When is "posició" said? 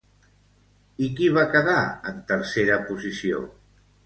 2.89-3.45